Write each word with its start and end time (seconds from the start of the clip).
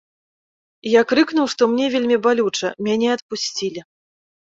Я 0.91 1.01
крыкнуў, 1.11 1.47
што 1.55 1.69
мне 1.75 1.85
вельмі 1.99 2.19
балюча, 2.25 2.75
мяне 2.91 3.09
адпусцілі. 3.21 3.91